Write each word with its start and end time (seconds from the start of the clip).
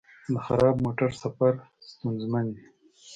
د 0.31 0.33
خراب 0.45 0.75
موټر 0.85 1.09
سفر 1.23 1.53
ستونزمن 1.89 2.45
وي. 2.53 2.65